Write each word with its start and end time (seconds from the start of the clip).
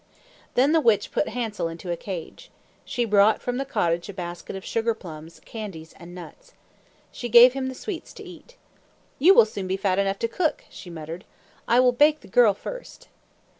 Then 0.55 0.71
the 0.71 0.81
witch 0.81 1.11
put 1.11 1.29
Hansel 1.29 1.67
into 1.67 1.91
a 1.91 1.95
cage. 1.95 2.49
She 2.83 3.05
brought 3.05 3.39
from 3.39 3.57
the 3.57 3.65
cottage 3.65 4.09
a 4.09 4.13
basket 4.15 4.55
of 4.55 4.65
sugar 4.65 4.95
plums, 4.95 5.39
candies, 5.45 5.93
and 5.93 6.15
nuts. 6.15 6.53
She 7.11 7.29
gave 7.29 7.53
him 7.53 7.67
the 7.67 7.75
sweets 7.75 8.11
to 8.13 8.23
eat. 8.23 8.55
"You 9.19 9.35
will 9.35 9.45
soon 9.45 9.67
be 9.67 9.77
fat 9.77 9.99
enough 9.99 10.17
to 10.17 10.27
cook," 10.27 10.63
she 10.71 10.89
muttered. 10.89 11.23
"I 11.67 11.79
will 11.79 11.91
bake 11.91 12.21
the 12.21 12.27
girl 12.27 12.55
first." 12.55 13.09